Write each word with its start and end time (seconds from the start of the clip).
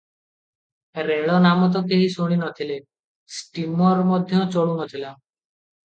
ରେଳ 1.09 1.35
ନାମ 1.43 1.67
ତ 1.75 1.83
କେହି 1.91 2.09
ଶୁଣି 2.15 2.39
ନ 2.39 2.51
ଥିଲେ, 2.61 2.79
ଷ୍ଟୀମର 3.39 4.11
ମଧ୍ୟ 4.13 4.45
ଚଳୁନଥିଲା। 4.59 5.15